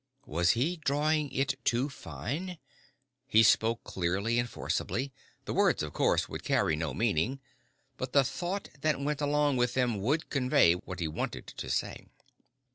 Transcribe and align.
Was 0.25 0.53
he 0.53 0.77
drawing 0.77 1.31
it 1.31 1.63
too 1.63 1.87
fine? 1.87 2.57
He 3.27 3.43
spoke 3.43 3.83
clearly 3.83 4.39
and 4.39 4.49
forcefully. 4.49 5.13
The 5.45 5.53
words, 5.53 5.83
of 5.83 5.93
course, 5.93 6.27
would 6.27 6.43
carry 6.43 6.75
no 6.75 6.95
meaning. 6.95 7.39
But 7.97 8.11
the 8.11 8.23
thought 8.23 8.69
that 8.81 8.99
went 8.99 9.21
along 9.21 9.57
with 9.57 9.75
them 9.75 10.01
would 10.01 10.31
convey 10.31 10.73
what 10.73 11.01
he 11.01 11.07
wanted 11.07 11.45
to 11.45 11.69
say. 11.69 12.07